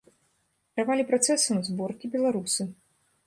Кіравалі 0.77 1.03
працэсам 1.11 1.61
зборкі 1.69 2.05
беларусы. 2.17 2.63